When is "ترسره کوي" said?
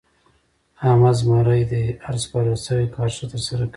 3.31-3.69